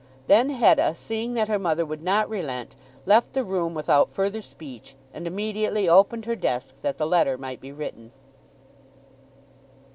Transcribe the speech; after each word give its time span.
Then 0.25 0.49
Hetta, 0.49 0.95
seeing 0.95 1.35
that 1.35 1.47
her 1.47 1.59
mother 1.59 1.85
would 1.85 2.01
not 2.01 2.27
relent, 2.27 2.75
left 3.05 3.33
the 3.33 3.43
room 3.43 3.75
without 3.75 4.09
further 4.09 4.41
speech, 4.41 4.95
and 5.13 5.27
immediately 5.27 5.87
opened 5.87 6.25
her 6.25 6.35
desk 6.35 6.81
that 6.81 6.97
the 6.97 7.05
letter 7.05 7.37
might 7.37 7.61
be 7.61 7.71
written. 7.71 8.11